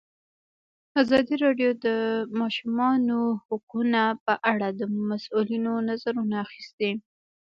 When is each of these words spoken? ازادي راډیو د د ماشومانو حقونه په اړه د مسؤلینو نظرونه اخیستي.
ازادي 1.01 1.35
راډیو 1.45 1.71
د 1.77 1.79
د 1.85 1.87
ماشومانو 2.41 3.19
حقونه 3.45 4.01
په 4.25 4.33
اړه 4.51 4.67
د 4.79 4.81
مسؤلینو 5.09 5.73
نظرونه 5.89 6.35
اخیستي. 6.45 6.91